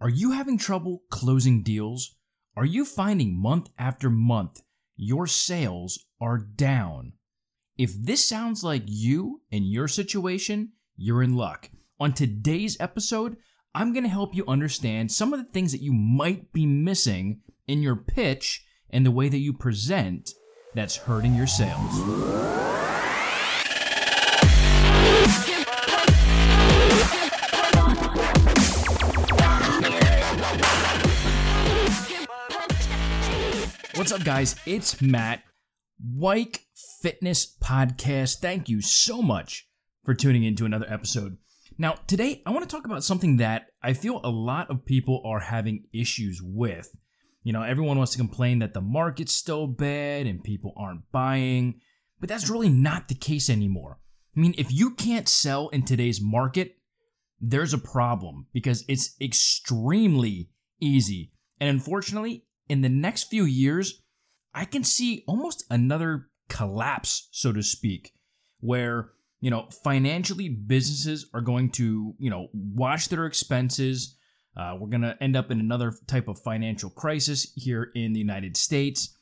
Are 0.00 0.08
you 0.08 0.30
having 0.30 0.58
trouble 0.58 1.02
closing 1.10 1.64
deals? 1.64 2.14
Are 2.56 2.64
you 2.64 2.84
finding 2.84 3.36
month 3.36 3.68
after 3.76 4.08
month 4.08 4.62
your 4.96 5.26
sales 5.26 6.06
are 6.20 6.38
down? 6.38 7.14
If 7.76 7.94
this 8.00 8.24
sounds 8.24 8.62
like 8.62 8.84
you 8.86 9.42
and 9.50 9.64
your 9.64 9.88
situation, 9.88 10.70
you're 10.96 11.22
in 11.22 11.34
luck. 11.34 11.70
On 11.98 12.12
today's 12.12 12.76
episode, 12.78 13.38
I'm 13.74 13.92
going 13.92 14.04
to 14.04 14.08
help 14.08 14.36
you 14.36 14.44
understand 14.46 15.10
some 15.10 15.32
of 15.32 15.40
the 15.40 15.50
things 15.50 15.72
that 15.72 15.82
you 15.82 15.92
might 15.92 16.52
be 16.52 16.64
missing 16.64 17.40
in 17.66 17.82
your 17.82 17.96
pitch 17.96 18.64
and 18.90 19.04
the 19.04 19.10
way 19.10 19.28
that 19.28 19.38
you 19.38 19.52
present 19.52 20.30
that's 20.74 20.96
hurting 20.96 21.34
your 21.34 21.48
sales. 21.48 22.67
What's 33.98 34.12
up, 34.12 34.22
guys? 34.22 34.54
It's 34.64 35.02
Matt, 35.02 35.42
Wyke 36.00 36.60
Fitness 37.02 37.56
Podcast. 37.60 38.36
Thank 38.36 38.68
you 38.68 38.80
so 38.80 39.20
much 39.20 39.68
for 40.04 40.14
tuning 40.14 40.44
in 40.44 40.54
to 40.54 40.64
another 40.64 40.86
episode. 40.88 41.36
Now, 41.78 41.96
today 42.06 42.40
I 42.46 42.52
want 42.52 42.62
to 42.62 42.72
talk 42.74 42.86
about 42.86 43.02
something 43.02 43.38
that 43.38 43.66
I 43.82 43.94
feel 43.94 44.20
a 44.22 44.30
lot 44.30 44.70
of 44.70 44.84
people 44.84 45.20
are 45.26 45.40
having 45.40 45.86
issues 45.92 46.40
with. 46.40 46.94
You 47.42 47.52
know, 47.52 47.64
everyone 47.64 47.98
wants 47.98 48.12
to 48.12 48.18
complain 48.18 48.60
that 48.60 48.72
the 48.72 48.80
market's 48.80 49.32
still 49.32 49.66
bad 49.66 50.28
and 50.28 50.44
people 50.44 50.74
aren't 50.76 51.10
buying, 51.10 51.80
but 52.20 52.28
that's 52.28 52.48
really 52.48 52.70
not 52.70 53.08
the 53.08 53.16
case 53.16 53.50
anymore. 53.50 53.98
I 54.36 54.38
mean, 54.38 54.54
if 54.56 54.72
you 54.72 54.94
can't 54.94 55.28
sell 55.28 55.70
in 55.70 55.84
today's 55.84 56.20
market, 56.22 56.76
there's 57.40 57.74
a 57.74 57.78
problem 57.78 58.46
because 58.52 58.84
it's 58.86 59.16
extremely 59.20 60.50
easy. 60.80 61.32
And 61.58 61.68
unfortunately, 61.68 62.44
in 62.68 62.82
the 62.82 62.88
next 62.88 63.24
few 63.24 63.44
years, 63.44 64.02
I 64.54 64.64
can 64.64 64.84
see 64.84 65.24
almost 65.26 65.64
another 65.70 66.28
collapse, 66.48 67.28
so 67.30 67.52
to 67.52 67.62
speak, 67.62 68.12
where, 68.60 69.10
you 69.40 69.50
know, 69.50 69.68
financially 69.84 70.48
businesses 70.48 71.26
are 71.32 71.40
going 71.40 71.70
to, 71.72 72.14
you 72.18 72.30
know, 72.30 72.48
watch 72.52 73.08
their 73.08 73.26
expenses. 73.26 74.16
Uh, 74.56 74.76
we're 74.78 74.88
going 74.88 75.02
to 75.02 75.16
end 75.22 75.36
up 75.36 75.50
in 75.50 75.60
another 75.60 75.94
type 76.06 76.28
of 76.28 76.40
financial 76.40 76.90
crisis 76.90 77.52
here 77.54 77.90
in 77.94 78.12
the 78.12 78.18
United 78.18 78.56
States. 78.56 79.16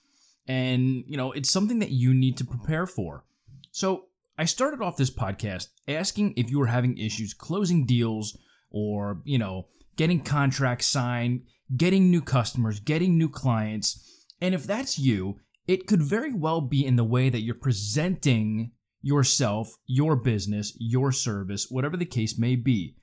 And, 0.49 1.05
you 1.07 1.17
know, 1.17 1.33
it's 1.33 1.51
something 1.51 1.81
that 1.81 1.91
you 1.91 2.15
need 2.15 2.37
to 2.39 2.45
prepare 2.45 2.87
for. 2.87 3.25
So 3.73 4.07
I 4.39 4.45
started 4.45 4.81
off 4.81 4.97
this 4.97 5.11
podcast 5.11 5.69
asking 5.89 6.35
if 6.37 6.51
you 6.51 6.59
were 6.59 6.67
having 6.67 6.97
issues 6.97 7.35
closing 7.35 7.85
deals 7.85 8.39
or, 8.71 9.21
you 9.25 9.39
know, 9.39 9.67
getting 9.97 10.23
contracts 10.23 10.87
signed, 10.87 11.43
getting 11.77 12.11
new 12.11 12.23
customers, 12.23 12.81
getting 12.81 13.19
new 13.19 13.29
clients. 13.29 14.25
And 14.41 14.55
if 14.55 14.65
that's 14.65 14.99
you, 14.99 15.41
it 15.67 15.87
could 15.87 16.03
very 16.03 16.33
well 16.33 16.61
be 16.61 16.85
in 16.85 16.97
the 16.97 17.05
way 17.05 17.29
that 17.29 17.41
you're 17.41 17.55
presenting 17.55 18.73
yourself, 19.03 19.73
your 19.87 20.17
business, 20.17 20.75
your 20.79 21.13
service, 21.13 21.67
whatever 21.71 21.97
the 21.97 22.05
case 22.05 22.39
may 22.39 22.57
be. 22.57 22.97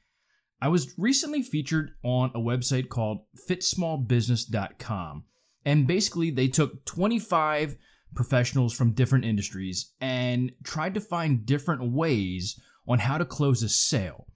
I 0.61 0.69
was 0.69 0.93
recently 0.97 1.41
featured 1.41 1.91
on 2.03 2.31
a 2.33 2.39
website 2.39 2.87
called 2.89 3.25
fitsmallbusiness.com. 3.49 5.25
And 5.65 5.87
basically, 5.87 6.29
they 6.29 6.47
took 6.47 6.85
25 6.85 7.77
professionals 8.15 8.73
from 8.73 8.93
different 8.93 9.25
industries 9.25 9.91
and 9.99 10.51
tried 10.63 10.93
to 10.93 11.01
find 11.01 11.45
different 11.45 11.91
ways 11.91 12.59
on 12.87 12.99
how 12.99 13.17
to 13.17 13.25
close 13.25 13.63
a 13.63 13.69
sale. 13.69 14.27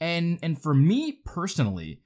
And 0.00 0.38
and 0.42 0.60
for 0.60 0.74
me 0.74 1.20
personally, 1.24 2.02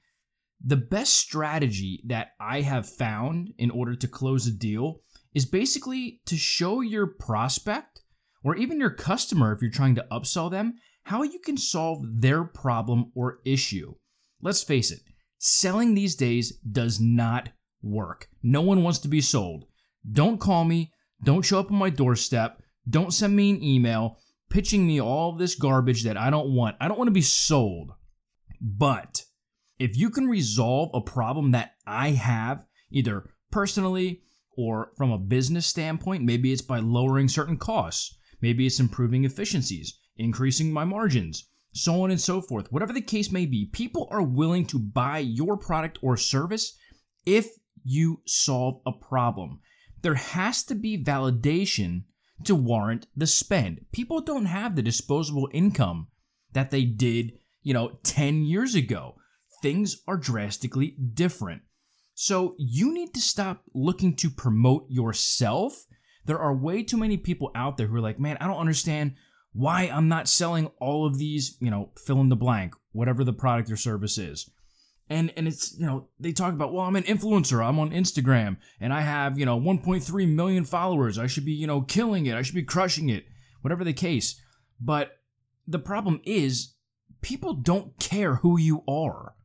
the 0.63 0.77
best 0.77 1.13
strategy 1.13 2.01
that 2.05 2.29
I 2.39 2.61
have 2.61 2.87
found 2.87 3.53
in 3.57 3.71
order 3.71 3.95
to 3.95 4.07
close 4.07 4.47
a 4.47 4.51
deal 4.51 5.01
is 5.33 5.45
basically 5.45 6.21
to 6.25 6.35
show 6.37 6.81
your 6.81 7.07
prospect 7.07 8.01
or 8.43 8.55
even 8.55 8.79
your 8.79 8.91
customer, 8.91 9.53
if 9.53 9.61
you're 9.61 9.71
trying 9.71 9.95
to 9.95 10.05
upsell 10.11 10.49
them, 10.49 10.75
how 11.03 11.23
you 11.23 11.39
can 11.39 11.57
solve 11.57 11.99
their 12.03 12.43
problem 12.43 13.11
or 13.15 13.39
issue. 13.45 13.93
Let's 14.41 14.63
face 14.63 14.91
it, 14.91 15.01
selling 15.37 15.93
these 15.93 16.15
days 16.15 16.57
does 16.59 16.99
not 16.99 17.49
work. 17.81 18.27
No 18.43 18.61
one 18.61 18.83
wants 18.83 18.99
to 18.99 19.07
be 19.07 19.21
sold. 19.21 19.65
Don't 20.09 20.39
call 20.39 20.65
me, 20.65 20.91
don't 21.23 21.43
show 21.43 21.59
up 21.59 21.71
on 21.71 21.77
my 21.77 21.89
doorstep, 21.89 22.61
don't 22.89 23.13
send 23.13 23.35
me 23.35 23.51
an 23.51 23.63
email 23.63 24.17
pitching 24.51 24.85
me 24.85 25.01
all 25.01 25.35
this 25.35 25.55
garbage 25.55 26.03
that 26.03 26.17
I 26.17 26.29
don't 26.29 26.53
want. 26.53 26.75
I 26.79 26.87
don't 26.87 26.97
want 26.97 27.07
to 27.07 27.13
be 27.13 27.21
sold. 27.21 27.93
But 28.61 29.23
if 29.79 29.97
you 29.97 30.11
can 30.11 30.27
resolve 30.27 30.91
a 30.93 31.01
problem 31.01 31.51
that 31.51 31.71
I 31.87 32.09
have, 32.09 32.63
either 32.91 33.31
personally 33.51 34.21
or 34.55 34.91
from 34.97 35.11
a 35.11 35.17
business 35.17 35.65
standpoint, 35.65 36.23
maybe 36.23 36.51
it's 36.51 36.61
by 36.61 36.79
lowering 36.79 37.27
certain 37.27 37.57
costs, 37.57 38.15
maybe 38.41 38.67
it's 38.67 38.79
improving 38.79 39.25
efficiencies, 39.25 39.97
increasing 40.17 40.71
my 40.71 40.83
margins, 40.83 41.47
so 41.73 42.03
on 42.03 42.11
and 42.11 42.21
so 42.21 42.41
forth. 42.41 42.71
Whatever 42.71 42.93
the 42.93 43.01
case 43.01 43.31
may 43.31 43.45
be, 43.45 43.69
people 43.71 44.07
are 44.11 44.21
willing 44.21 44.65
to 44.67 44.77
buy 44.77 45.19
your 45.19 45.57
product 45.57 45.97
or 46.03 46.17
service 46.17 46.77
if 47.25 47.49
you 47.83 48.21
solve 48.27 48.81
a 48.85 48.91
problem. 48.91 49.59
There 50.01 50.15
has 50.15 50.63
to 50.65 50.75
be 50.75 51.03
validation 51.03 52.03
to 52.45 52.55
warrant 52.55 53.07
the 53.15 53.27
spend. 53.27 53.85
People 53.91 54.21
don't 54.21 54.45
have 54.45 54.75
the 54.75 54.81
disposable 54.81 55.49
income 55.51 56.07
that 56.53 56.71
they 56.71 56.83
did, 56.83 57.33
you 57.63 57.73
know, 57.73 57.99
10 58.03 58.43
years 58.43 58.75
ago 58.75 59.15
things 59.61 60.01
are 60.07 60.17
drastically 60.17 60.95
different. 61.13 61.61
So 62.13 62.55
you 62.57 62.93
need 62.93 63.13
to 63.13 63.21
stop 63.21 63.63
looking 63.73 64.15
to 64.17 64.29
promote 64.29 64.85
yourself. 64.89 65.85
There 66.25 66.39
are 66.39 66.55
way 66.55 66.83
too 66.83 66.97
many 66.97 67.17
people 67.17 67.51
out 67.55 67.77
there 67.77 67.87
who 67.87 67.95
are 67.95 68.01
like, 68.01 68.19
man, 68.19 68.37
I 68.41 68.47
don't 68.47 68.59
understand 68.59 69.15
why 69.53 69.83
I'm 69.83 70.07
not 70.07 70.27
selling 70.27 70.67
all 70.79 71.05
of 71.05 71.17
these, 71.17 71.57
you 71.59 71.71
know, 71.71 71.91
fill 72.05 72.21
in 72.21 72.29
the 72.29 72.35
blank, 72.35 72.75
whatever 72.91 73.23
the 73.23 73.33
product 73.33 73.71
or 73.71 73.77
service 73.77 74.17
is. 74.17 74.49
And 75.11 75.33
and 75.35 75.45
it's, 75.45 75.77
you 75.77 75.85
know, 75.85 76.07
they 76.21 76.31
talk 76.31 76.53
about, 76.53 76.71
well, 76.71 76.85
I'm 76.85 76.95
an 76.95 77.03
influencer, 77.03 77.61
I'm 77.63 77.79
on 77.79 77.91
Instagram, 77.91 78.55
and 78.79 78.93
I 78.93 79.01
have, 79.01 79.37
you 79.37 79.45
know, 79.45 79.59
1.3 79.59 80.27
million 80.29 80.63
followers. 80.63 81.19
I 81.19 81.27
should 81.27 81.43
be, 81.43 81.51
you 81.51 81.67
know, 81.67 81.81
killing 81.81 82.27
it. 82.27 82.35
I 82.35 82.41
should 82.41 82.55
be 82.55 82.63
crushing 82.63 83.09
it. 83.09 83.25
Whatever 83.59 83.83
the 83.83 83.91
case. 83.91 84.41
But 84.79 85.17
the 85.67 85.79
problem 85.79 86.21
is 86.23 86.75
people 87.21 87.53
don't 87.53 87.99
care 87.99 88.35
who 88.35 88.57
you 88.57 88.83
are 88.87 89.35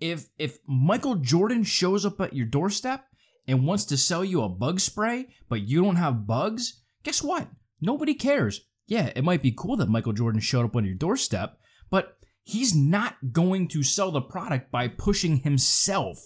if 0.00 0.28
if 0.38 0.58
Michael 0.66 1.16
Jordan 1.16 1.64
shows 1.64 2.06
up 2.06 2.20
at 2.20 2.32
your 2.32 2.46
doorstep 2.46 3.06
and 3.48 3.66
wants 3.66 3.84
to 3.86 3.96
sell 3.96 4.24
you 4.24 4.42
a 4.42 4.48
bug 4.48 4.78
spray, 4.78 5.26
but 5.48 5.62
you 5.62 5.82
don't 5.82 5.96
have 5.96 6.28
bugs, 6.28 6.80
guess 7.02 7.24
what? 7.24 7.48
Nobody 7.80 8.14
cares. 8.14 8.62
Yeah, 8.86 9.10
it 9.16 9.24
might 9.24 9.42
be 9.42 9.52
cool 9.52 9.76
that 9.76 9.88
Michael 9.88 10.12
Jordan 10.12 10.40
showed 10.40 10.64
up 10.64 10.76
on 10.76 10.84
your 10.84 10.94
doorstep, 10.94 11.58
but 11.90 12.19
he's 12.42 12.74
not 12.74 13.32
going 13.32 13.68
to 13.68 13.82
sell 13.82 14.10
the 14.10 14.20
product 14.20 14.70
by 14.70 14.88
pushing 14.88 15.38
himself. 15.38 16.18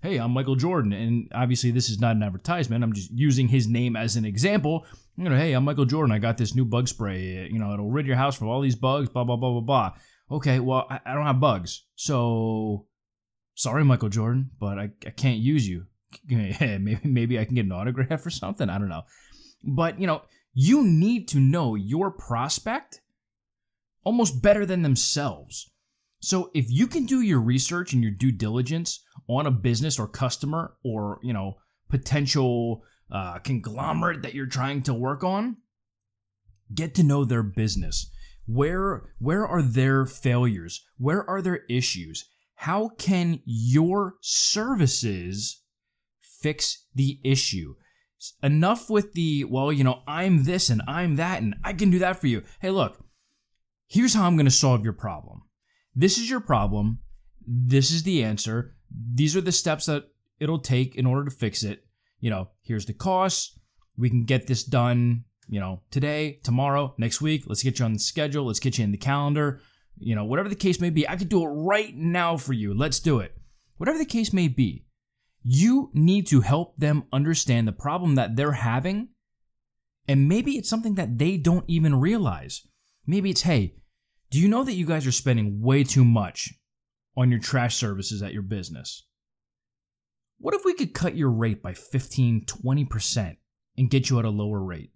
Hey, 0.00 0.18
I'm 0.18 0.30
Michael 0.30 0.56
Jordan, 0.56 0.92
and 0.92 1.28
obviously 1.34 1.70
this 1.70 1.88
is 1.88 2.00
not 2.00 2.16
an 2.16 2.22
advertisement. 2.22 2.84
I'm 2.84 2.92
just 2.92 3.10
using 3.10 3.48
his 3.48 3.66
name 3.66 3.96
as 3.96 4.16
an 4.16 4.24
example. 4.24 4.86
You 5.16 5.28
know, 5.28 5.36
hey, 5.36 5.52
I'm 5.52 5.64
Michael 5.64 5.86
Jordan. 5.86 6.14
I 6.14 6.18
got 6.18 6.38
this 6.38 6.54
new 6.54 6.64
bug 6.64 6.86
spray. 6.86 7.48
You 7.50 7.58
know, 7.58 7.72
it'll 7.72 7.90
rid 7.90 8.06
your 8.06 8.16
house 8.16 8.36
from 8.36 8.48
all 8.48 8.60
these 8.60 8.76
bugs. 8.76 9.08
Blah 9.08 9.24
blah 9.24 9.36
blah 9.36 9.50
blah 9.50 9.60
blah. 9.60 9.92
Okay, 10.30 10.60
well, 10.60 10.86
I, 10.88 11.00
I 11.04 11.14
don't 11.14 11.26
have 11.26 11.40
bugs, 11.40 11.84
so 11.96 12.86
sorry, 13.54 13.84
Michael 13.84 14.08
Jordan, 14.08 14.50
but 14.60 14.78
I, 14.78 14.90
I 15.04 15.10
can't 15.10 15.38
use 15.38 15.68
you. 15.68 15.86
maybe 16.28 16.98
maybe 17.02 17.38
I 17.38 17.44
can 17.44 17.56
get 17.56 17.66
an 17.66 17.72
autograph 17.72 18.24
or 18.24 18.30
something. 18.30 18.70
I 18.70 18.78
don't 18.78 18.88
know. 18.88 19.02
But 19.64 20.00
you 20.00 20.06
know, 20.06 20.22
you 20.54 20.84
need 20.84 21.28
to 21.28 21.38
know 21.38 21.74
your 21.74 22.10
prospect 22.10 23.00
almost 24.08 24.42
better 24.42 24.64
than 24.64 24.82
themselves. 24.82 25.70
So 26.20 26.50
if 26.54 26.70
you 26.70 26.86
can 26.86 27.04
do 27.04 27.20
your 27.20 27.40
research 27.40 27.92
and 27.92 28.02
your 28.02 28.12
due 28.12 28.32
diligence 28.32 29.04
on 29.28 29.46
a 29.46 29.50
business 29.50 29.98
or 29.98 30.08
customer 30.08 30.74
or 30.82 31.20
you 31.22 31.32
know 31.32 31.58
potential 31.88 32.82
uh, 33.12 33.38
conglomerate 33.38 34.22
that 34.22 34.34
you're 34.34 34.46
trying 34.46 34.82
to 34.82 34.94
work 34.94 35.22
on, 35.22 35.58
get 36.74 36.94
to 36.96 37.02
know 37.02 37.24
their 37.24 37.42
business. 37.42 38.10
Where 38.46 39.10
where 39.18 39.46
are 39.46 39.62
their 39.62 40.06
failures? 40.06 40.84
Where 40.96 41.28
are 41.28 41.42
their 41.42 41.64
issues? 41.68 42.24
how 42.62 42.88
can 42.98 43.40
your 43.44 44.14
services 44.20 45.62
fix 46.20 46.86
the 46.92 47.20
issue? 47.22 47.76
Enough 48.42 48.90
with 48.90 49.12
the, 49.12 49.44
well, 49.44 49.72
you 49.72 49.84
know, 49.84 50.02
I'm 50.08 50.42
this 50.42 50.68
and 50.68 50.82
I'm 50.88 51.14
that 51.16 51.40
and 51.40 51.54
I 51.62 51.72
can 51.72 51.90
do 51.90 52.00
that 52.00 52.20
for 52.20 52.26
you. 52.26 52.42
Hey, 52.60 52.70
look, 52.70 52.98
here's 53.88 54.14
how 54.14 54.26
I'm 54.26 54.36
going 54.36 54.46
to 54.46 54.50
solve 54.50 54.84
your 54.84 54.92
problem. 54.92 55.42
This 55.94 56.18
is 56.18 56.30
your 56.30 56.40
problem. 56.40 57.00
This 57.46 57.90
is 57.90 58.04
the 58.04 58.22
answer. 58.22 58.76
These 59.14 59.36
are 59.36 59.40
the 59.40 59.52
steps 59.52 59.86
that 59.86 60.04
it'll 60.38 60.60
take 60.60 60.94
in 60.94 61.06
order 61.06 61.24
to 61.24 61.36
fix 61.36 61.62
it. 61.64 61.84
You 62.20 62.30
know, 62.30 62.50
here's 62.62 62.86
the 62.86 62.92
cost. 62.92 63.58
We 63.96 64.10
can 64.10 64.24
get 64.24 64.46
this 64.46 64.62
done, 64.62 65.24
you 65.48 65.58
know, 65.58 65.82
today, 65.90 66.40
tomorrow, 66.44 66.94
next 66.98 67.20
week. 67.20 67.44
Let's 67.46 67.62
get 67.62 67.78
you 67.78 67.84
on 67.84 67.94
the 67.94 67.98
schedule. 67.98 68.46
Let's 68.46 68.60
get 68.60 68.78
you 68.78 68.84
in 68.84 68.92
the 68.92 68.98
calendar 68.98 69.60
you 70.00 70.14
know, 70.14 70.24
whatever 70.24 70.48
the 70.48 70.54
case 70.54 70.80
may 70.80 70.90
be, 70.90 71.08
I 71.08 71.16
could 71.16 71.28
do 71.28 71.42
it 71.42 71.48
right 71.48 71.94
now 71.96 72.36
for 72.36 72.52
you. 72.52 72.74
Let's 72.74 73.00
do 73.00 73.18
it. 73.18 73.34
whatever 73.76 73.98
the 73.98 74.04
case 74.04 74.32
may 74.32 74.48
be. 74.48 74.84
You 75.44 75.90
need 75.94 76.26
to 76.28 76.40
help 76.40 76.76
them 76.76 77.04
understand 77.12 77.68
the 77.68 77.72
problem 77.72 78.16
that 78.16 78.34
they're 78.34 78.52
having. 78.52 79.10
And 80.08 80.28
maybe 80.28 80.58
it's 80.58 80.68
something 80.68 80.96
that 80.96 81.18
they 81.18 81.36
don't 81.36 81.64
even 81.68 82.00
realize. 82.00 82.66
Maybe 83.08 83.30
it's, 83.30 83.40
hey, 83.40 83.74
do 84.30 84.38
you 84.38 84.48
know 84.48 84.64
that 84.64 84.74
you 84.74 84.84
guys 84.84 85.06
are 85.06 85.12
spending 85.12 85.62
way 85.62 85.82
too 85.82 86.04
much 86.04 86.52
on 87.16 87.30
your 87.30 87.40
trash 87.40 87.74
services 87.74 88.22
at 88.22 88.34
your 88.34 88.42
business? 88.42 89.06
What 90.38 90.54
if 90.54 90.60
we 90.66 90.74
could 90.74 90.92
cut 90.92 91.16
your 91.16 91.30
rate 91.30 91.62
by 91.62 91.72
15, 91.72 92.44
20% 92.44 93.36
and 93.78 93.90
get 93.90 94.10
you 94.10 94.18
at 94.18 94.26
a 94.26 94.30
lower 94.30 94.62
rate? 94.62 94.90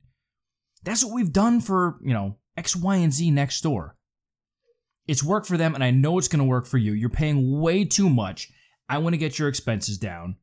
That's 0.85 1.03
what 1.03 1.15
we've 1.15 1.33
done 1.33 1.63
for, 1.63 1.99
you 2.05 2.13
know, 2.13 2.37
X, 2.55 2.77
Y, 2.77 2.97
and 2.97 3.15
Z 3.15 3.31
next 3.31 3.63
door. 3.63 3.97
It's 5.09 5.25
worked 5.25 5.47
for 5.47 5.57
them, 5.57 5.75
and 5.75 5.83
I 5.83 5.91
know 5.91 6.19
it's 6.19 6.29
going 6.29 6.41
to 6.41 6.45
work 6.45 6.67
for 6.67 6.77
you. 6.77 6.93
You're 6.93 7.09
paying 7.09 7.63
way 7.63 7.87
too 7.87 8.11
much. 8.11 8.53
I 8.91 8.99
want 8.99 9.15
to 9.15 9.19
get 9.19 9.39
your 9.39 9.49
expenses 9.49 9.97
down 9.97 10.37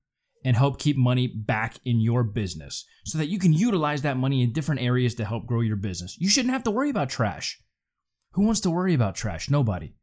and 0.44 0.56
help 0.56 0.80
keep 0.80 0.98
money 0.98 1.28
back 1.28 1.78
in 1.86 2.00
your 2.00 2.24
business 2.24 2.86
so 3.04 3.18
that 3.18 3.28
you 3.28 3.40
can 3.40 3.54
utilize 3.54 4.02
that 4.02 4.18
money 4.18 4.42
in 4.42 4.54
different 4.54 4.82
areas 4.82 5.16
to 5.16 5.26
help 5.26 5.46
grow 5.46 5.62
your 5.62 5.76
business. 5.76 6.18
You 6.20 6.30
shouldn't 6.30 6.54
have 6.54 6.64
to 6.64 6.72
worry 6.72 6.90
about 6.90 7.10
trash. 7.10 7.62
Who 8.34 8.44
wants 8.44 8.62
to 8.62 8.70
worry 8.70 8.94
about 8.94 9.16
trash? 9.16 9.50
Nobody. 9.50 9.94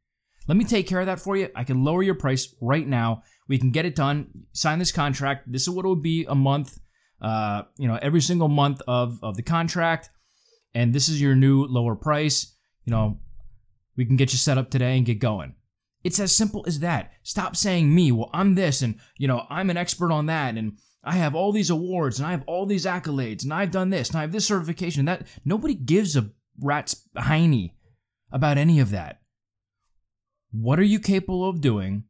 Let 0.48 0.56
me 0.56 0.64
take 0.64 0.86
care 0.86 1.00
of 1.00 1.06
that 1.06 1.20
for 1.20 1.36
you. 1.36 1.48
I 1.54 1.64
can 1.64 1.84
lower 1.84 2.02
your 2.02 2.14
price 2.14 2.54
right 2.60 2.86
now. 2.86 3.22
We 3.48 3.58
can 3.58 3.70
get 3.70 3.84
it 3.84 3.94
done. 3.94 4.28
Sign 4.52 4.78
this 4.78 4.92
contract. 4.92 5.50
This 5.50 5.62
is 5.62 5.70
what 5.70 5.84
it 5.84 5.88
would 5.88 6.02
be 6.02 6.24
a 6.28 6.34
month. 6.34 6.78
Uh, 7.20 7.62
you 7.78 7.88
know, 7.88 7.98
every 8.02 8.20
single 8.20 8.48
month 8.48 8.82
of 8.86 9.18
of 9.22 9.36
the 9.36 9.42
contract, 9.42 10.10
and 10.74 10.92
this 10.92 11.08
is 11.08 11.20
your 11.20 11.34
new 11.34 11.64
lower 11.64 11.96
price. 11.96 12.54
You 12.84 12.90
know, 12.90 13.20
we 13.96 14.04
can 14.04 14.16
get 14.16 14.32
you 14.32 14.38
set 14.38 14.58
up 14.58 14.70
today 14.70 14.98
and 14.98 15.06
get 15.06 15.18
going. 15.18 15.54
It's 16.06 16.20
as 16.20 16.32
simple 16.32 16.62
as 16.68 16.78
that. 16.78 17.10
Stop 17.24 17.56
saying 17.56 17.92
me. 17.92 18.12
Well, 18.12 18.30
I'm 18.32 18.54
this, 18.54 18.80
and 18.80 19.00
you 19.18 19.26
know, 19.26 19.44
I'm 19.50 19.70
an 19.70 19.76
expert 19.76 20.12
on 20.12 20.26
that, 20.26 20.56
and 20.56 20.78
I 21.02 21.16
have 21.16 21.34
all 21.34 21.50
these 21.50 21.68
awards, 21.68 22.20
and 22.20 22.28
I 22.28 22.30
have 22.30 22.44
all 22.46 22.64
these 22.64 22.86
accolades, 22.86 23.42
and 23.42 23.52
I've 23.52 23.72
done 23.72 23.90
this, 23.90 24.10
and 24.10 24.18
I 24.18 24.20
have 24.20 24.30
this 24.30 24.46
certification. 24.46 25.00
And 25.00 25.08
that 25.08 25.26
nobody 25.44 25.74
gives 25.74 26.14
a 26.14 26.30
rat's 26.60 27.08
hiney 27.16 27.72
about 28.30 28.56
any 28.56 28.78
of 28.78 28.90
that. 28.90 29.20
What 30.52 30.78
are 30.78 30.84
you 30.84 31.00
capable 31.00 31.48
of 31.48 31.60
doing? 31.60 32.04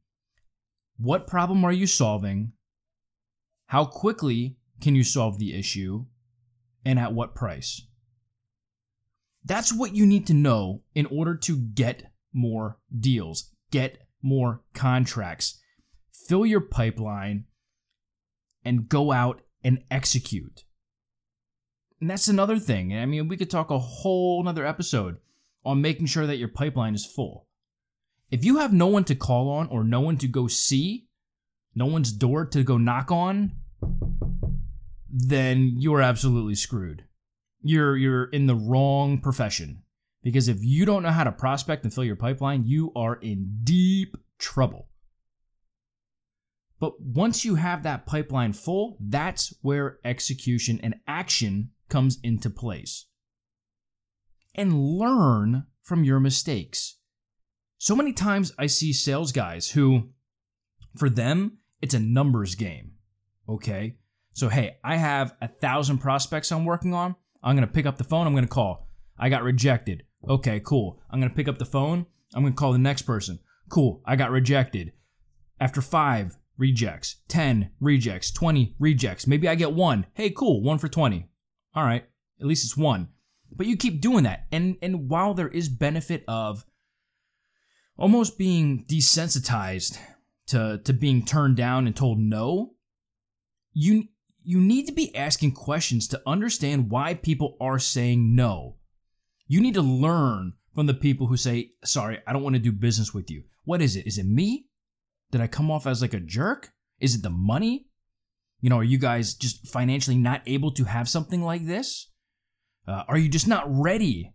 What 0.99 1.27
problem 1.27 1.65
are 1.65 1.73
you 1.73 1.87
solving? 1.87 2.53
How 3.69 3.87
quickly 3.87 4.59
can 4.79 4.95
you 4.95 5.05
solve 5.05 5.39
the 5.39 5.59
issue? 5.59 6.05
And 6.85 6.99
at 6.99 7.15
what 7.15 7.35
price? 7.35 7.81
That's 9.43 9.73
what 9.73 9.95
you 9.95 10.05
need 10.05 10.27
to 10.27 10.35
know 10.35 10.83
in 10.95 11.07
order 11.07 11.35
to 11.35 11.57
get 11.57 12.13
more 12.35 12.79
deals, 12.95 13.56
get 13.71 13.99
more 14.23 14.63
contracts, 14.75 15.61
fill 16.13 16.47
your 16.47 16.61
pipeline, 16.61 17.45
and 18.65 18.89
go 18.89 19.13
out 19.13 19.43
and 19.63 19.83
execute. 19.91 20.65
And 22.01 22.11
that's 22.11 22.29
another 22.29 22.59
thing. 22.59 22.97
I 22.97 23.07
mean, 23.07 23.29
we 23.29 23.37
could 23.37 23.51
talk 23.51 23.71
a 23.71 23.79
whole 23.79 24.41
another 24.41 24.67
episode 24.67 25.17
on 25.65 25.81
making 25.81 26.07
sure 26.07 26.27
that 26.27 26.37
your 26.37 26.49
pipeline 26.49 26.95
is 26.95 27.07
full. 27.07 27.47
If 28.31 28.45
you 28.45 28.59
have 28.59 28.73
no 28.73 28.87
one 28.89 29.05
to 29.05 29.15
call 29.15 29.49
on 29.51 29.69
or 29.69 29.85
no 29.85 30.01
one 30.01 30.19
to 30.19 30.29
go 30.29 30.47
see, 30.47 31.07
no 31.75 31.87
one's 31.87 32.13
door 32.13 32.45
to 32.47 32.63
go 32.65 32.77
knock 32.77 33.11
on, 33.11 33.53
then 35.09 35.75
you're 35.79 36.03
absolutely 36.03 36.55
screwed. 36.55 37.05
You're 37.63 37.97
you're 37.97 38.25
in 38.25 38.47
the 38.47 38.55
wrong 38.55 39.19
profession. 39.19 39.83
Because 40.27 40.49
if 40.49 40.59
you 40.61 40.85
don't 40.85 41.05
know 41.05 41.13
how 41.13 41.23
to 41.23 41.31
prospect 41.31 41.85
and 41.85 41.95
fill 41.95 42.03
your 42.03 42.17
pipeline, 42.17 42.65
you 42.65 42.91
are 42.97 43.15
in 43.15 43.61
deep 43.63 44.17
trouble. 44.41 44.89
But 46.81 47.01
once 47.01 47.45
you 47.45 47.55
have 47.55 47.85
that 47.85 48.07
pipeline 48.07 48.53
full, 48.53 48.97
that's 49.01 49.55
where 49.63 50.01
execution 50.05 50.81
and 50.83 50.97
action 51.07 51.71
comes 51.89 52.19
into 52.25 52.51
place 52.51 53.07
and 54.53 54.99
learn 54.99 55.67
from 55.81 56.03
your 56.03 56.19
mistakes. 56.19 56.97
So 57.79 57.95
many 57.95 58.13
times 58.13 58.53
I 58.59 58.67
see 58.67 58.93
sales 58.93 59.31
guys 59.31 59.71
who, 59.71 60.09
for 60.97 61.09
them, 61.09 61.59
it's 61.81 61.95
a 61.95 62.01
numbers 62.01 62.57
game. 62.57 62.95
Okay. 63.49 63.99
So, 64.33 64.49
hey, 64.49 64.79
I 64.83 64.97
have 64.97 65.37
a 65.41 65.47
thousand 65.47 65.99
prospects 65.99 66.51
I'm 66.51 66.65
working 66.65 66.95
on. 66.95 67.15
I'm 67.45 67.55
going 67.55 67.69
to 67.69 67.73
pick 67.73 67.87
up 67.87 67.97
the 67.97 68.03
phone. 68.03 68.27
I'm 68.27 68.33
going 68.33 68.43
to 68.43 68.51
call. 68.51 68.89
I 69.17 69.29
got 69.29 69.45
rejected. 69.45 70.03
Okay, 70.29 70.61
cool. 70.61 71.01
I'm 71.11 71.21
going 71.21 71.31
to 71.31 71.37
pick 71.37 71.49
up 71.49 71.59
the 71.59 71.65
phone. 71.65 72.07
I'm 72.35 72.43
going 72.43 72.53
to 72.53 72.59
call 72.59 72.73
the 72.73 72.79
next 72.79 73.03
person. 73.03 73.39
Cool. 73.69 74.03
I 74.05 74.17
got 74.17 74.31
rejected. 74.31 74.93
After 75.61 75.81
five 75.81 76.37
rejects, 76.59 77.17
10 77.29 77.71
rejects, 77.81 78.31
20 78.31 78.75
rejects, 78.79 79.27
maybe 79.27 79.49
I 79.49 79.55
get 79.55 79.73
one. 79.73 80.07
Hey, 80.15 80.31
cool. 80.31 80.63
One 80.63 80.79
for 80.79 80.89
20. 80.89 81.29
All 81.75 81.85
right. 81.85 82.05
At 82.41 82.47
least 82.47 82.65
it's 82.65 82.77
one. 82.77 83.09
But 83.51 83.67
you 83.67 83.77
keep 83.77 84.01
doing 84.01 84.25
that. 84.25 84.47
And 84.53 84.77
and 84.83 85.09
while 85.09 85.35
there 85.35 85.49
is 85.49 85.69
benefit 85.69 86.25
of 86.29 86.65
almost 87.97 88.39
being 88.39 88.85
desensitized 88.85 89.99
to 90.49 90.81
to 90.85 90.93
being 90.93 91.25
turned 91.25 91.57
down 91.57 91.87
and 91.87 91.95
told 91.95 92.19
no, 92.19 92.75
you 93.73 94.09
you 94.43 94.61
need 94.61 94.87
to 94.87 94.93
be 94.93 95.15
asking 95.17 95.53
questions 95.53 96.07
to 96.09 96.23
understand 96.27 96.91
why 96.91 97.15
people 97.15 97.57
are 97.61 97.79
saying 97.79 98.35
no. 98.35 98.77
You 99.47 99.61
need 99.61 99.75
to 99.75 99.83
learn 99.83 100.55
from 100.75 100.87
the 100.87 100.95
people 100.95 101.27
who 101.27 101.37
say, 101.37 101.73
"Sorry, 101.85 102.21
I 102.27 102.33
don't 102.33 102.43
want 102.43 102.55
to 102.55 102.61
do 102.61 102.73
business 102.73 103.15
with 103.15 103.31
you." 103.31 103.45
What 103.65 103.83
is 103.83 103.97
it? 103.97 104.07
Is 104.07 104.19
it 104.19 104.27
me? 104.27 104.67
Did 105.31 105.41
I 105.41 105.47
come 105.47 105.71
off 105.71 105.87
as 105.87 106.03
like 106.03 106.15
a 106.15 106.21
jerk? 106.21 106.73
Is 107.01 107.15
it 107.15 107.23
the 107.23 107.31
money? 107.31 107.89
You 108.61 108.71
know, 108.71 108.79
are 108.79 108.85
you 108.85 108.99
guys 108.99 109.35
just 109.35 109.67
financially 109.69 110.17
not 110.17 110.43
able 110.47 110.71
to 110.73 110.85
have 110.85 111.09
something 111.09 111.43
like 111.43 111.67
this? 111.67 112.09
Uh, 112.87 113.03
are 113.09 113.19
you 113.19 113.29
just 113.29 113.49
not 113.49 113.65
ready 113.69 114.33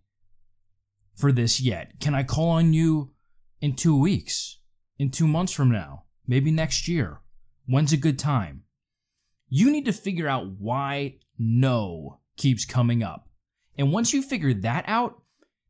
for 1.16 1.32
this 1.32 1.62
yet? 1.62 2.00
Can 2.00 2.14
I 2.14 2.24
call 2.24 2.50
on 2.50 2.74
you 2.74 3.14
in 3.62 3.76
two 3.76 3.98
weeks, 3.98 4.60
in 4.98 5.10
two 5.10 5.28
months 5.28 5.54
from 5.54 5.72
now, 5.72 6.04
maybe 6.28 6.52
next 6.52 6.88
year? 6.88 7.22
When's 7.66 7.94
a 7.94 7.98
good 7.98 8.20
time? 8.20 8.64
You 9.48 9.72
need 9.72 9.86
to 9.86 9.94
figure 9.94 10.28
out 10.28 10.48
why 10.60 11.20
no 11.38 12.20
keeps 12.38 12.66
coming 12.66 13.04
up. 13.04 13.28
And 13.78 13.92
once 13.92 14.14
you 14.14 14.22
figure 14.22 14.54
that 14.54 14.86
out, 14.88 15.22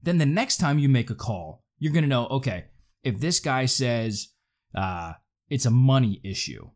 then 0.01 0.18
the 0.18 0.25
next 0.25 0.57
time 0.57 0.80
you 0.80 0.89
make 0.89 1.09
a 1.09 1.15
call, 1.15 1.63
you're 1.77 1.94
going 1.94 2.03
to 2.03 2.09
know 2.09 2.27
okay, 2.27 2.65
if 3.03 3.19
this 3.19 3.39
guy 3.39 3.65
says 3.65 4.30
uh, 4.75 5.13
it's 5.50 5.65
a 5.65 5.71
money 5.71 6.19
issue, 6.24 6.69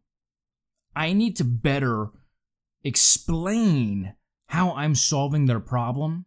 I 0.96 1.13
need 1.13 1.36
to 1.38 1.44
better 1.44 2.10
explain 2.84 4.15
how 4.48 4.74
I'm 4.74 4.96
solving 4.96 5.46
their 5.46 5.60
problem 5.60 6.25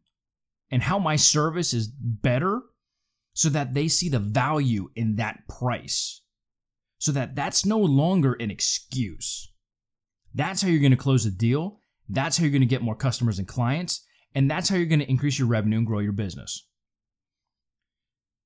and 0.70 0.82
how 0.82 0.98
my 0.98 1.16
service 1.16 1.72
is 1.72 1.88
better 1.88 2.62
so 3.32 3.48
that 3.48 3.74
they 3.74 3.88
see 3.88 4.08
the 4.08 4.18
value 4.18 4.90
in 4.94 5.16
that 5.16 5.46
price. 5.48 6.22
So 6.98 7.12
that 7.12 7.36
that's 7.36 7.64
no 7.64 7.78
longer 7.78 8.34
an 8.34 8.50
excuse. 8.50 9.52
That's 10.34 10.62
how 10.62 10.68
you're 10.68 10.80
going 10.80 10.90
to 10.90 10.96
close 10.96 11.24
a 11.24 11.30
deal. 11.30 11.80
That's 12.08 12.36
how 12.36 12.42
you're 12.42 12.50
going 12.50 12.60
to 12.60 12.66
get 12.66 12.82
more 12.82 12.96
customers 12.96 13.38
and 13.38 13.46
clients. 13.46 14.04
And 14.38 14.48
that's 14.48 14.68
how 14.68 14.76
you're 14.76 14.86
going 14.86 15.00
to 15.00 15.10
increase 15.10 15.36
your 15.36 15.48
revenue 15.48 15.78
and 15.78 15.86
grow 15.86 15.98
your 15.98 16.12
business. 16.12 16.68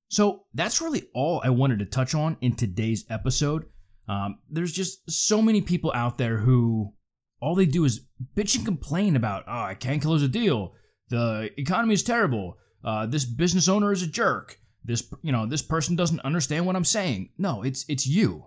So 0.09 0.45
that's 0.55 0.81
really 0.81 1.03
all 1.15 1.43
I 1.45 1.51
wanted 1.51 1.81
to 1.81 1.85
touch 1.85 2.15
on 2.15 2.39
in 2.41 2.57
today's 2.57 3.05
episode. 3.11 3.67
Um, 4.09 4.39
there's 4.49 4.73
just 4.73 5.11
so 5.11 5.43
many 5.43 5.61
people 5.61 5.93
out 5.95 6.17
there 6.17 6.39
who 6.39 6.95
all 7.43 7.55
they 7.55 7.67
do 7.67 7.85
is 7.85 8.07
bitch 8.35 8.57
and 8.57 8.65
complain 8.65 9.17
about, 9.17 9.45
oh, 9.47 9.65
I 9.65 9.75
can't 9.75 10.01
close 10.01 10.23
a 10.23 10.29
deal. 10.29 10.73
The 11.11 11.51
economy 11.59 11.93
is 11.93 12.03
terrible. 12.03 12.57
Uh, 12.83 13.05
this 13.05 13.27
business 13.27 13.69
owner 13.69 13.93
is 13.93 14.03
a 14.03 14.07
jerk. 14.07 14.59
This, 14.83 15.13
you 15.21 15.31
know, 15.31 15.45
this 15.45 15.61
person 15.61 15.95
doesn't 15.95 16.21
understand 16.21 16.65
what 16.65 16.75
I'm 16.75 16.87
saying. 16.87 17.33
No, 17.37 17.63
it's 17.63 17.85
it's 17.87 18.07
you. 18.07 18.47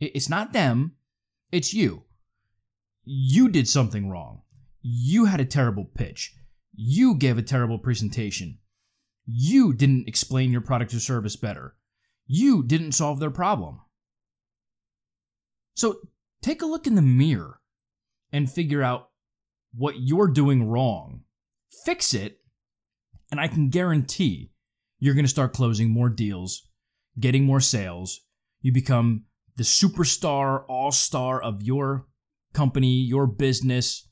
It's 0.00 0.30
not 0.30 0.54
them. 0.54 0.92
It's 1.52 1.74
you. 1.74 2.04
You 3.04 3.50
did 3.50 3.68
something 3.68 4.08
wrong. 4.08 4.40
You 4.80 5.26
had 5.26 5.42
a 5.42 5.44
terrible 5.44 5.84
pitch. 5.84 6.32
You 6.76 7.16
gave 7.16 7.38
a 7.38 7.42
terrible 7.42 7.78
presentation. 7.78 8.58
You 9.26 9.72
didn't 9.72 10.08
explain 10.08 10.52
your 10.52 10.60
product 10.60 10.94
or 10.94 11.00
service 11.00 11.36
better. 11.36 11.74
You 12.26 12.62
didn't 12.62 12.92
solve 12.92 13.18
their 13.18 13.30
problem. 13.30 13.80
So 15.74 16.00
take 16.42 16.62
a 16.62 16.66
look 16.66 16.86
in 16.86 16.94
the 16.94 17.02
mirror 17.02 17.60
and 18.32 18.50
figure 18.50 18.82
out 18.82 19.10
what 19.74 19.96
you're 19.98 20.28
doing 20.28 20.68
wrong. 20.68 21.22
Fix 21.84 22.14
it, 22.14 22.40
and 23.30 23.40
I 23.40 23.48
can 23.48 23.68
guarantee 23.68 24.52
you're 24.98 25.14
going 25.14 25.24
to 25.24 25.30
start 25.30 25.52
closing 25.52 25.90
more 25.90 26.08
deals, 26.08 26.68
getting 27.18 27.44
more 27.44 27.60
sales. 27.60 28.20
You 28.60 28.72
become 28.72 29.24
the 29.56 29.64
superstar, 29.64 30.64
all 30.68 30.92
star 30.92 31.42
of 31.42 31.62
your 31.62 32.06
company, 32.54 33.00
your 33.00 33.26
business, 33.26 34.05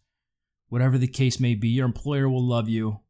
whatever 0.69 0.99
the 0.99 1.07
case 1.07 1.41
may 1.41 1.55
be. 1.55 1.69
Your 1.69 1.87
employer 1.87 2.29
will 2.29 2.47
love 2.47 2.69
you. 2.69 3.01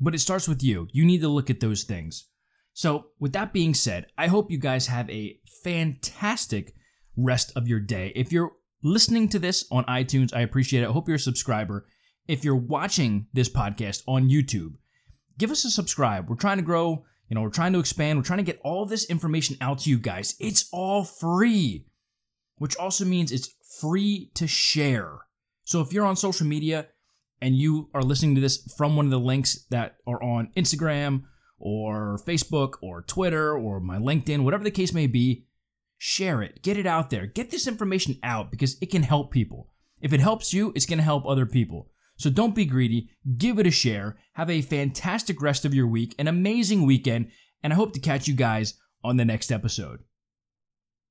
But 0.00 0.14
it 0.14 0.20
starts 0.20 0.48
with 0.48 0.62
you. 0.62 0.88
You 0.92 1.04
need 1.04 1.20
to 1.20 1.28
look 1.28 1.50
at 1.50 1.60
those 1.60 1.84
things. 1.84 2.26
So, 2.72 3.06
with 3.20 3.32
that 3.34 3.52
being 3.52 3.72
said, 3.72 4.06
I 4.18 4.26
hope 4.26 4.50
you 4.50 4.58
guys 4.58 4.88
have 4.88 5.08
a 5.08 5.38
fantastic 5.62 6.74
rest 7.16 7.52
of 7.54 7.68
your 7.68 7.78
day. 7.78 8.12
If 8.16 8.32
you're 8.32 8.50
listening 8.82 9.28
to 9.28 9.38
this 9.38 9.64
on 9.70 9.84
iTunes, 9.84 10.34
I 10.34 10.40
appreciate 10.40 10.82
it. 10.82 10.88
I 10.88 10.92
hope 10.92 11.06
you're 11.06 11.16
a 11.16 11.20
subscriber. 11.20 11.86
If 12.26 12.44
you're 12.44 12.56
watching 12.56 13.28
this 13.32 13.48
podcast 13.48 14.02
on 14.08 14.28
YouTube, 14.28 14.74
give 15.38 15.50
us 15.50 15.64
a 15.64 15.70
subscribe. 15.70 16.28
We're 16.28 16.36
trying 16.36 16.56
to 16.56 16.64
grow, 16.64 17.04
you 17.28 17.34
know, 17.34 17.42
we're 17.42 17.50
trying 17.50 17.72
to 17.74 17.78
expand, 17.78 18.18
we're 18.18 18.24
trying 18.24 18.38
to 18.38 18.44
get 18.44 18.60
all 18.64 18.86
this 18.86 19.04
information 19.06 19.56
out 19.60 19.80
to 19.80 19.90
you 19.90 19.98
guys. 19.98 20.34
It's 20.40 20.68
all 20.72 21.04
free, 21.04 21.86
which 22.56 22.76
also 22.76 23.04
means 23.04 23.30
it's 23.30 23.54
free 23.80 24.30
to 24.34 24.46
share. 24.46 25.18
So 25.64 25.80
if 25.80 25.92
you're 25.92 26.06
on 26.06 26.16
social 26.16 26.46
media 26.46 26.88
and 27.40 27.56
you 27.56 27.90
are 27.94 28.02
listening 28.02 28.34
to 28.36 28.40
this 28.40 28.72
from 28.76 28.96
one 28.96 29.06
of 29.06 29.10
the 29.10 29.18
links 29.18 29.66
that 29.70 29.96
are 30.06 30.22
on 30.22 30.50
Instagram 30.56 31.24
or 31.58 32.18
Facebook 32.26 32.74
or 32.82 33.02
Twitter 33.02 33.56
or 33.56 33.80
my 33.80 33.98
LinkedIn, 33.98 34.44
whatever 34.44 34.64
the 34.64 34.70
case 34.70 34.92
may 34.92 35.06
be, 35.06 35.46
share 35.98 36.42
it, 36.42 36.62
get 36.62 36.76
it 36.76 36.86
out 36.86 37.10
there, 37.10 37.26
get 37.26 37.50
this 37.50 37.66
information 37.66 38.18
out 38.22 38.50
because 38.50 38.76
it 38.80 38.90
can 38.90 39.02
help 39.02 39.30
people. 39.30 39.70
If 40.00 40.12
it 40.12 40.20
helps 40.20 40.52
you, 40.52 40.72
it's 40.74 40.86
going 40.86 40.98
to 40.98 41.04
help 41.04 41.26
other 41.26 41.46
people. 41.46 41.90
So 42.16 42.30
don't 42.30 42.54
be 42.54 42.66
greedy, 42.66 43.10
give 43.38 43.58
it 43.58 43.66
a 43.66 43.70
share, 43.70 44.16
have 44.34 44.50
a 44.50 44.62
fantastic 44.62 45.40
rest 45.42 45.64
of 45.64 45.74
your 45.74 45.86
week, 45.86 46.14
an 46.18 46.28
amazing 46.28 46.86
weekend, 46.86 47.30
and 47.62 47.72
I 47.72 47.76
hope 47.76 47.92
to 47.94 48.00
catch 48.00 48.28
you 48.28 48.34
guys 48.34 48.74
on 49.02 49.16
the 49.16 49.24
next 49.24 49.50
episode. 49.50 50.00